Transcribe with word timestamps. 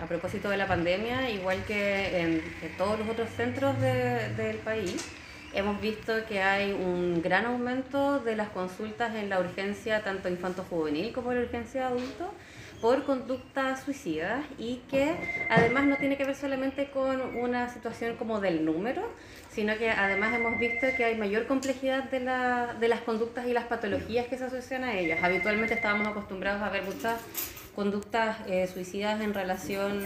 a 0.00 0.06
propósito 0.06 0.48
de 0.48 0.56
la 0.56 0.66
pandemia, 0.66 1.30
igual 1.30 1.64
que 1.64 2.20
en, 2.20 2.42
todos 2.76 2.98
los 2.98 3.08
otros 3.08 3.28
centros 3.30 3.78
del 3.80 4.56
país, 4.58 5.04
hemos 5.54 5.80
visto 5.80 6.12
que 6.28 6.42
hay 6.42 6.72
un 6.72 7.22
gran 7.22 7.46
aumento 7.46 8.20
de 8.20 8.36
las 8.36 8.48
consultas 8.50 9.14
en 9.14 9.28
la 9.28 9.40
urgencia 9.40 10.02
tanto 10.04 10.28
infanto-juvenil 10.28 11.12
como 11.12 11.32
en 11.32 11.38
la 11.38 11.44
urgencia 11.44 11.88
adulto 11.88 12.32
por 12.80 13.04
conductas 13.04 13.82
suicidas 13.82 14.44
y 14.56 14.76
que 14.88 15.16
además 15.50 15.86
no 15.86 15.96
tiene 15.96 16.16
que 16.16 16.24
ver 16.24 16.36
solamente 16.36 16.90
con 16.90 17.36
una 17.36 17.68
situación 17.70 18.16
como 18.16 18.40
del 18.40 18.64
número, 18.64 19.02
sino 19.50 19.76
que 19.76 19.90
además 19.90 20.34
hemos 20.34 20.58
visto 20.58 20.86
que 20.96 21.04
hay 21.04 21.16
mayor 21.16 21.46
complejidad 21.46 22.04
de, 22.04 22.20
la, 22.20 22.76
de 22.78 22.88
las 22.88 23.00
conductas 23.00 23.46
y 23.46 23.52
las 23.52 23.64
patologías 23.64 24.26
que 24.28 24.38
se 24.38 24.44
asocian 24.44 24.84
a 24.84 24.96
ellas. 24.96 25.18
Habitualmente 25.22 25.74
estábamos 25.74 26.06
acostumbrados 26.06 26.62
a 26.62 26.70
ver 26.70 26.84
muchas 26.84 27.20
conductas 27.78 28.38
eh, 28.48 28.66
suicidas 28.66 29.20
en 29.20 29.32
relación 29.32 30.02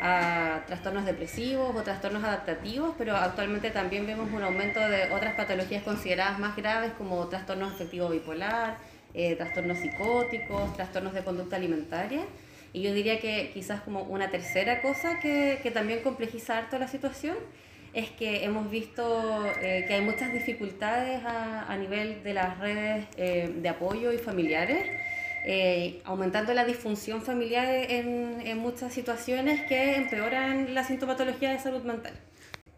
a 0.00 0.62
trastornos 0.68 1.04
depresivos 1.04 1.74
o 1.74 1.82
trastornos 1.82 2.22
adaptativos, 2.22 2.94
pero 2.96 3.16
actualmente 3.16 3.72
también 3.72 4.06
vemos 4.06 4.30
un 4.32 4.44
aumento 4.44 4.78
de 4.78 5.10
otras 5.10 5.34
patologías 5.34 5.82
consideradas 5.82 6.38
más 6.38 6.54
graves 6.54 6.92
como 6.96 7.26
trastornos 7.26 7.72
afectivo 7.72 8.08
bipolar, 8.08 8.76
eh, 9.14 9.34
trastornos 9.34 9.78
psicóticos, 9.78 10.72
trastornos 10.76 11.12
de 11.12 11.24
conducta 11.24 11.56
alimentaria. 11.56 12.20
Y 12.72 12.82
yo 12.82 12.94
diría 12.94 13.18
que 13.18 13.50
quizás 13.52 13.80
como 13.80 14.02
una 14.02 14.30
tercera 14.30 14.80
cosa 14.80 15.18
que, 15.18 15.72
también 15.74 16.04
complejiza 16.04 16.56
harto 16.56 16.78
la 16.78 16.86
situación 16.86 17.36
es 17.94 18.10
que 18.10 18.44
hemos 18.44 18.70
visto 18.70 19.44
eh, 19.60 19.86
que 19.88 19.94
hay 19.94 20.02
muchas 20.02 20.32
dificultades 20.32 21.24
a, 21.24 21.64
a 21.66 21.76
nivel 21.76 22.22
de 22.22 22.34
las 22.34 22.60
redes 22.60 23.06
eh, 23.16 23.52
de 23.56 23.68
apoyo 23.68 24.12
y 24.12 24.18
familiares, 24.18 24.86
aumentando 26.04 26.52
la 26.54 26.64
disfunción 26.64 27.22
familiar 27.22 27.66
en, 27.68 28.40
en 28.46 28.58
muchas 28.58 28.92
situaciones 28.92 29.62
que 29.66 29.96
empeoran 29.96 30.74
la 30.74 30.84
sintomatología 30.84 31.50
de 31.50 31.58
salud 31.58 31.82
mental. 31.82 32.12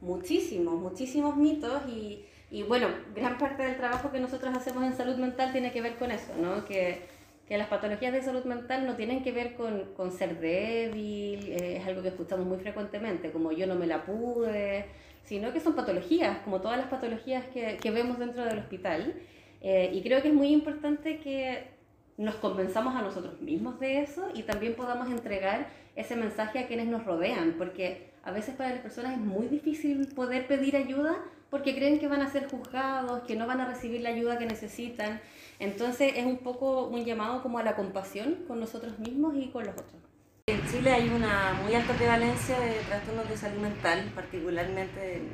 Muchísimos, 0.00 0.74
muchísimos 0.74 1.36
mitos 1.36 1.82
y 1.88 2.24
y 2.54 2.62
bueno, 2.62 2.86
gran 3.16 3.36
parte 3.36 3.64
del 3.64 3.76
trabajo 3.76 4.12
que 4.12 4.20
nosotros 4.20 4.56
hacemos 4.56 4.84
en 4.84 4.94
salud 4.94 5.16
mental 5.16 5.50
tiene 5.50 5.72
que 5.72 5.80
ver 5.82 5.96
con 5.96 6.12
eso, 6.12 6.32
¿no? 6.40 6.64
Que, 6.64 7.00
que 7.48 7.58
las 7.58 7.66
patologías 7.66 8.12
de 8.12 8.22
salud 8.22 8.44
mental 8.44 8.86
no 8.86 8.94
tienen 8.94 9.24
que 9.24 9.32
ver 9.32 9.54
con, 9.54 9.92
con 9.96 10.12
ser 10.12 10.38
débil, 10.38 11.50
eh, 11.50 11.78
es 11.78 11.86
algo 11.88 12.00
que 12.00 12.10
escuchamos 12.10 12.46
muy 12.46 12.58
frecuentemente, 12.58 13.32
como 13.32 13.50
yo 13.50 13.66
no 13.66 13.74
me 13.74 13.88
la 13.88 14.04
pude, 14.04 14.86
sino 15.24 15.52
que 15.52 15.58
son 15.58 15.74
patologías, 15.74 16.38
como 16.44 16.60
todas 16.60 16.78
las 16.78 16.86
patologías 16.86 17.44
que, 17.46 17.76
que 17.78 17.90
vemos 17.90 18.20
dentro 18.20 18.44
del 18.44 18.60
hospital. 18.60 19.14
Eh, 19.60 19.90
y 19.92 20.02
creo 20.02 20.22
que 20.22 20.28
es 20.28 20.34
muy 20.34 20.52
importante 20.52 21.18
que 21.18 21.73
nos 22.16 22.36
convenzamos 22.36 22.94
a 22.94 23.02
nosotros 23.02 23.40
mismos 23.40 23.80
de 23.80 24.02
eso 24.02 24.28
y 24.34 24.42
también 24.44 24.74
podamos 24.74 25.08
entregar 25.10 25.68
ese 25.96 26.16
mensaje 26.16 26.58
a 26.58 26.66
quienes 26.66 26.86
nos 26.86 27.04
rodean, 27.04 27.54
porque 27.58 28.10
a 28.22 28.30
veces 28.30 28.54
para 28.54 28.70
las 28.70 28.80
personas 28.80 29.14
es 29.14 29.18
muy 29.18 29.46
difícil 29.48 30.08
poder 30.14 30.46
pedir 30.46 30.76
ayuda 30.76 31.16
porque 31.50 31.74
creen 31.74 32.00
que 32.00 32.08
van 32.08 32.22
a 32.22 32.30
ser 32.30 32.48
juzgados, 32.48 33.22
que 33.24 33.36
no 33.36 33.46
van 33.46 33.60
a 33.60 33.66
recibir 33.66 34.00
la 34.00 34.08
ayuda 34.08 34.38
que 34.38 34.46
necesitan. 34.46 35.20
Entonces 35.60 36.14
es 36.16 36.26
un 36.26 36.38
poco 36.38 36.88
un 36.88 37.04
llamado 37.04 37.42
como 37.42 37.58
a 37.58 37.62
la 37.62 37.76
compasión 37.76 38.44
con 38.48 38.58
nosotros 38.58 38.98
mismos 38.98 39.36
y 39.36 39.50
con 39.50 39.64
los 39.64 39.74
otros. 39.74 40.02
En 40.46 40.66
Chile 40.66 40.90
hay 40.90 41.08
una 41.08 41.54
muy 41.62 41.74
alta 41.74 41.94
prevalencia 41.94 42.58
de 42.58 42.72
trastornos 42.88 43.28
de 43.28 43.36
salud 43.36 43.60
mental, 43.60 44.10
particularmente 44.14 45.16
en, 45.16 45.28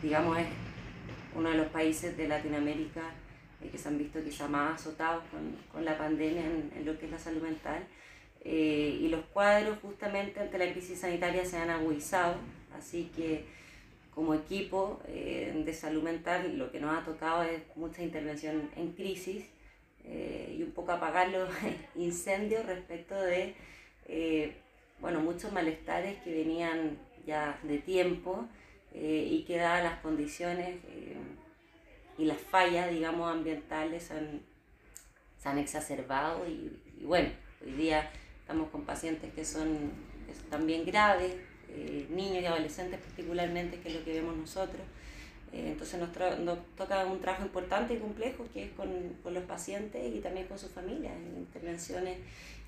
digamos, 0.00 0.38
es 0.38 0.46
uno 1.34 1.50
de 1.50 1.56
los 1.56 1.66
países 1.66 2.16
de 2.16 2.28
Latinoamérica 2.28 3.02
que 3.68 3.78
se 3.78 3.88
han 3.88 3.98
visto 3.98 4.22
quizá 4.22 4.48
más 4.48 4.80
azotados 4.80 5.24
con, 5.30 5.56
con 5.72 5.84
la 5.84 5.98
pandemia 5.98 6.44
en, 6.44 6.72
en, 6.74 6.86
lo 6.86 6.98
que 6.98 7.06
es 7.06 7.12
la 7.12 7.18
salud 7.18 7.42
mental. 7.42 7.86
Eh, 8.42 8.98
y 9.00 9.08
los 9.08 9.24
cuadros 9.26 9.78
justamente 9.80 10.40
ante 10.40 10.56
la 10.56 10.72
crisis 10.72 11.00
sanitaria 11.00 11.44
se 11.44 11.58
han 11.58 11.68
agudizado, 11.68 12.36
así 12.74 13.10
que 13.14 13.44
como 14.14 14.34
equipo 14.34 15.00
eh, 15.06 15.62
de 15.64 15.72
salud 15.72 16.02
mental 16.02 16.58
lo 16.58 16.70
que 16.70 16.80
nos 16.80 16.96
ha 16.96 17.04
tocado 17.04 17.42
es 17.42 17.62
mucha 17.76 18.02
intervención 18.02 18.70
en 18.76 18.92
crisis 18.92 19.46
eh, 20.04 20.56
y 20.58 20.62
un 20.62 20.72
poco 20.72 20.92
apagar 20.92 21.30
los 21.30 21.48
incendios 21.94 22.66
respecto 22.66 23.14
de 23.14 23.54
eh, 24.08 24.56
bueno, 25.00 25.20
muchos 25.20 25.52
malestares 25.52 26.20
que 26.22 26.34
venían 26.34 26.98
ya 27.26 27.58
de 27.62 27.78
tiempo 27.78 28.46
y 28.92 29.44
que 29.46 29.56
dadas 29.56 29.84
las 29.84 30.00
condiciones 30.00 30.76
y 32.20 32.26
las 32.26 32.38
fallas 32.38 32.90
digamos 32.90 33.32
ambientales 33.32 34.10
se 35.38 35.48
han 35.48 35.58
exacerbado 35.58 36.46
y, 36.46 37.04
bueno, 37.04 37.30
hoy 37.64 37.72
día 37.72 38.10
estamos 38.42 38.68
con 38.68 38.84
pacientes 38.84 39.32
que 39.32 39.42
son, 39.42 39.90
también 40.50 40.84
graves 40.84 41.34
eh, 41.70 42.06
niños 42.10 42.42
y 42.42 42.46
adolescentes 42.46 43.00
particularmente, 43.00 43.80
que 43.80 43.88
es 43.88 43.94
lo 43.94 44.04
que 44.04 44.12
vemos 44.12 44.36
nosotros. 44.36 44.82
Eh, 45.52 45.68
entonces 45.68 45.98
nos, 45.98 46.58
toca 46.76 47.06
un 47.06 47.20
trabajo 47.20 47.44
importante 47.44 47.94
y 47.94 47.96
complejo 47.96 48.44
que 48.52 48.64
es 48.64 48.70
con, 48.72 48.90
con 49.22 49.32
los 49.32 49.44
pacientes 49.44 50.14
y 50.14 50.20
también 50.20 50.46
con 50.46 50.58
sus 50.58 50.70
familias, 50.70 51.14
intervenciones 51.38 52.18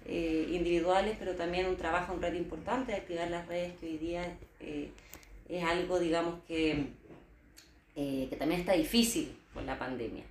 eh, 0.07 0.47
individuales, 0.51 1.17
pero 1.19 1.35
también 1.35 1.67
un 1.67 1.77
trabajo 1.77 2.15
en 2.15 2.23
red 2.23 2.35
importante 2.35 2.93
de 2.93 2.99
activar 2.99 3.31
las 3.31 3.47
redes 3.47 3.79
que 3.79 3.87
hoy 3.87 3.99
día 3.99 4.35
es 5.49 5.65
algo, 5.65 5.99
digamos, 5.99 6.41
que, 6.49 6.87
que 7.95 8.37
también 8.39 8.61
está 8.61 8.73
difícil 8.73 9.37
la 9.67 9.79
pandemia. 9.79 10.25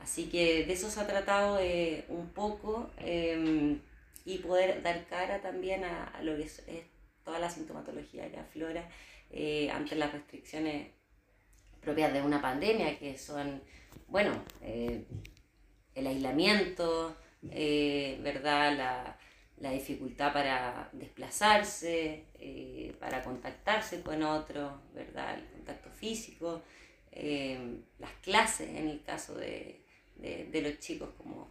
Así 0.00 0.30
que 0.30 0.64
de 0.64 0.72
eso 0.72 0.90
se 0.90 1.00
ha 1.00 1.06
tratado 1.06 1.60
un 2.08 2.30
poco 2.30 2.90
y 4.24 4.38
poder 4.38 4.82
dar 4.82 5.06
cara 5.06 5.40
también 5.40 5.84
a, 5.84 6.04
a 6.04 6.22
lo 6.22 6.36
que 6.36 6.44
es, 6.44 6.60
es 6.66 6.84
toda 7.24 7.38
la 7.38 7.50
sintomatología 7.50 8.30
que 8.30 8.38
aflora 8.38 8.88
eh, 9.30 9.70
ante 9.70 9.94
las 9.94 10.12
restricciones 10.12 10.88
propias 11.80 12.12
de 12.12 12.20
una 12.20 12.42
pandemia, 12.42 12.98
que 12.98 13.16
son, 13.16 13.62
bueno, 14.08 14.32
eh, 14.60 15.04
el 15.94 16.06
aislamiento, 16.06 17.16
eh, 17.50 18.18
¿verdad? 18.22 18.76
La, 18.76 19.18
la, 19.58 19.70
dificultad 19.70 20.32
para 20.32 20.90
desplazarse, 20.92 22.24
para 22.98 23.22
contactarse 23.22 24.02
con 24.02 24.22
otros, 24.22 24.72
¿verdad? 24.94 25.38
El 25.38 25.44
contacto 25.52 25.90
físico, 25.90 26.62
las 27.12 28.12
clases 28.22 28.68
en 28.70 28.88
el 28.88 29.02
caso 29.02 29.34
de, 29.34 29.80
de, 30.16 30.62
los 30.62 30.78
chicos, 30.78 31.10
como 31.16 31.48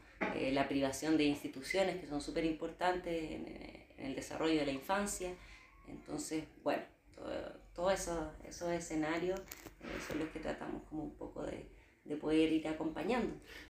la 0.51 0.67
privación 0.67 1.17
de 1.17 1.25
instituciones 1.25 1.99
que 1.99 2.07
son 2.07 2.21
súper 2.21 2.45
importantes 2.45 3.31
en, 3.31 3.79
el 3.97 4.15
desarrollo 4.15 4.59
de 4.59 4.65
la 4.65 4.71
infancia. 4.71 5.33
Entonces, 5.87 6.45
bueno, 6.63 6.83
todos 7.73 7.93
eso, 7.93 8.31
esos 8.47 8.69
escenarios 8.71 9.39
eh, 9.81 9.85
son 10.07 10.19
los 10.19 10.29
que 10.29 10.39
tratamos 10.39 10.83
como 10.89 11.03
un 11.03 11.15
poco 11.15 11.43
de, 11.43 11.65
de 12.05 12.15
poder 12.15 12.51
ir 12.51 12.67
acompañando. 12.67 13.35